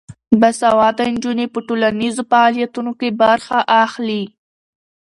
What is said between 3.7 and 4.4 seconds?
اخلي.